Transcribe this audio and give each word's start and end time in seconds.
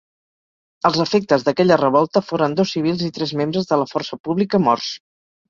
Els 0.87 0.95
efectes 1.03 1.45
d'aquella 1.47 1.77
revolta 1.81 2.23
foren 2.31 2.57
dos 2.61 2.73
civils 2.77 3.05
i 3.09 3.11
tres 3.19 3.35
membres 3.43 3.71
de 3.75 3.79
la 3.83 3.87
força 3.93 4.21
pública 4.31 4.63
morts. 4.67 4.91